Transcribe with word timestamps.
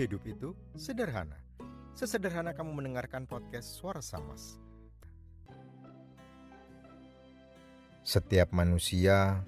Hidup 0.00 0.24
itu 0.24 0.56
sederhana. 0.80 1.36
Sesederhana 1.92 2.56
kamu 2.56 2.72
mendengarkan 2.72 3.28
podcast 3.28 3.76
Suara 3.76 4.00
Samas. 4.00 4.56
Setiap 8.00 8.48
manusia 8.56 9.44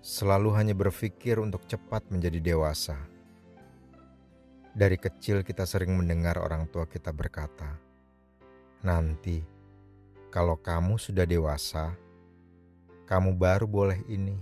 selalu 0.00 0.56
hanya 0.56 0.72
berpikir 0.72 1.36
untuk 1.36 1.68
cepat 1.68 2.08
menjadi 2.08 2.40
dewasa. 2.40 2.96
Dari 4.72 4.96
kecil 4.96 5.44
kita 5.44 5.68
sering 5.68 5.92
mendengar 5.92 6.40
orang 6.40 6.64
tua 6.72 6.88
kita 6.88 7.12
berkata, 7.12 7.76
"Nanti 8.80 9.44
kalau 10.32 10.56
kamu 10.56 10.96
sudah 10.96 11.28
dewasa, 11.28 11.92
kamu 13.04 13.36
baru 13.36 13.68
boleh 13.68 14.00
ini, 14.08 14.40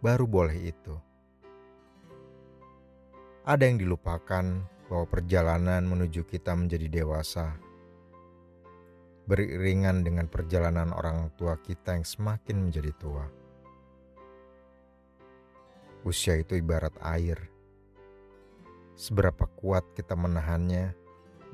baru 0.00 0.24
boleh 0.24 0.72
itu." 0.72 1.05
Ada 3.46 3.70
yang 3.70 3.78
dilupakan 3.78 4.42
bahwa 4.90 5.06
perjalanan 5.06 5.86
menuju 5.86 6.26
kita 6.26 6.50
menjadi 6.58 6.90
dewasa 6.90 7.54
beriringan 9.30 10.02
dengan 10.02 10.26
perjalanan 10.26 10.90
orang 10.90 11.30
tua 11.38 11.54
kita 11.54 11.94
yang 11.94 12.02
semakin 12.02 12.66
menjadi 12.66 12.90
tua. 12.98 13.22
Usia 16.02 16.34
itu 16.34 16.58
ibarat 16.58 16.98
air. 16.98 17.38
Seberapa 18.98 19.46
kuat 19.46 19.94
kita 19.94 20.18
menahannya, 20.18 20.98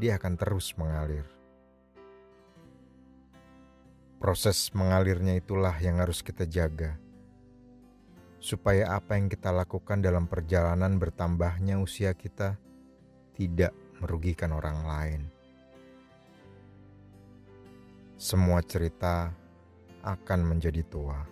dia 0.01 0.17
akan 0.17 0.41
terus 0.41 0.73
mengalir. 0.81 1.29
Proses 4.17 4.73
mengalirnya 4.73 5.37
itulah 5.37 5.77
yang 5.77 6.01
harus 6.01 6.25
kita 6.25 6.49
jaga 6.49 6.97
supaya 8.43 8.99
apa 8.99 9.15
yang 9.15 9.31
kita 9.31 9.55
lakukan 9.55 10.03
dalam 10.03 10.27
perjalanan 10.27 10.99
bertambahnya 10.99 11.79
usia 11.79 12.11
kita 12.11 12.59
tidak 13.39 13.71
merugikan 14.03 14.51
orang 14.51 14.83
lain. 14.83 15.23
Semua 18.19 18.59
cerita 18.67 19.31
akan 20.03 20.41
menjadi 20.43 20.83
tua, 20.83 21.23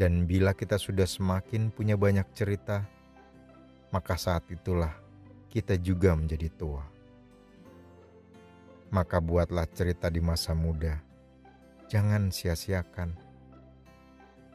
dan 0.00 0.24
bila 0.24 0.56
kita 0.56 0.80
sudah 0.80 1.04
semakin 1.04 1.68
punya 1.68 2.00
banyak 2.00 2.24
cerita, 2.32 2.88
maka 3.92 4.16
saat 4.16 4.48
itulah 4.48 4.96
kita 5.52 5.76
juga 5.76 6.16
menjadi 6.16 6.48
tua. 6.48 6.84
Maka 8.88 9.20
buatlah 9.20 9.68
cerita 9.68 10.08
di 10.08 10.24
masa 10.24 10.56
muda, 10.56 10.96
jangan 11.92 12.32
sia-siakan 12.32 13.23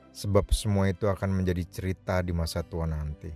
sebab 0.09 0.49
semua 0.53 0.89
itu 0.89 1.05
akan 1.05 1.41
menjadi 1.41 1.63
cerita 1.69 2.21
di 2.25 2.33
masa 2.33 2.65
tua 2.65 2.89
nanti. 2.89 3.29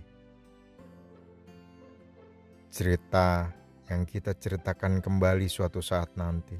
Cerita 2.74 3.46
yang 3.86 4.02
kita 4.02 4.34
ceritakan 4.34 4.98
kembali 4.98 5.46
suatu 5.46 5.78
saat 5.78 6.10
nanti, 6.18 6.58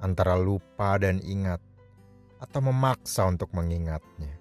antara 0.00 0.40
lupa 0.40 0.96
dan 0.96 1.20
ingat, 1.20 1.60
atau 2.40 2.60
memaksa 2.64 3.28
untuk 3.28 3.52
mengingatnya, 3.52 4.32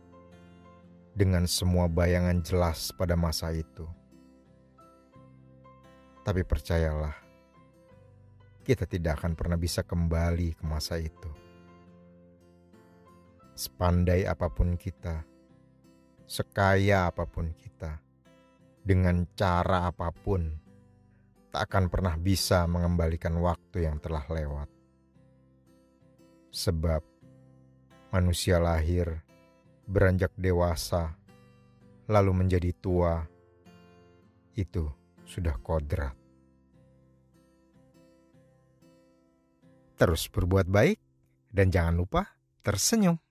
dengan 1.12 1.44
semua 1.48 1.92
bayangan 1.92 2.40
jelas 2.40 2.96
pada 2.96 3.20
masa 3.20 3.52
itu. 3.52 3.84
Tapi 6.24 6.42
percayalah, 6.48 7.14
kita 8.64 8.88
tidak 8.88 9.22
akan 9.22 9.36
pernah 9.36 9.60
bisa 9.60 9.84
kembali 9.84 10.58
ke 10.58 10.64
masa 10.66 10.98
itu 10.98 11.45
sepandai 13.56 14.28
apa 14.28 14.52
pun 14.52 14.76
kita, 14.76 15.24
sekaya 16.28 17.08
apa 17.08 17.24
pun 17.24 17.56
kita, 17.56 18.04
dengan 18.84 19.24
cara 19.32 19.88
apa 19.88 20.12
pun, 20.12 20.44
tak 21.50 21.72
akan 21.72 21.88
pernah 21.88 22.20
bisa 22.20 22.68
mengembalikan 22.68 23.40
waktu 23.40 23.88
yang 23.88 23.98
telah 24.04 24.28
lewat. 24.28 24.68
Sebab 26.52 27.02
manusia 28.12 28.60
lahir, 28.60 29.24
beranjak 29.88 30.36
dewasa, 30.36 31.16
lalu 32.12 32.32
menjadi 32.46 32.76
tua, 32.76 33.24
itu 34.56 34.84
sudah 35.24 35.56
kodrat. 35.64 36.16
Terus 39.96 40.28
berbuat 40.28 40.68
baik 40.68 41.00
dan 41.56 41.72
jangan 41.72 41.96
lupa 41.96 42.22
tersenyum. 42.60 43.25